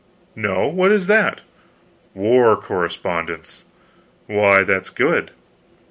"No? 0.35 0.67
What 0.67 0.91
is 0.91 1.05
that?" 1.05 1.41
"War 2.15 2.55
correspondence!" 2.57 3.65
"Why, 4.25 4.63
that's 4.63 4.89
good." 4.89 5.29